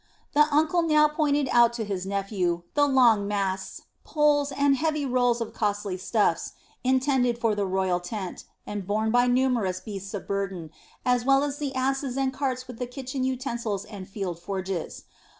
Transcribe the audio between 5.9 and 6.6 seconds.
stuffs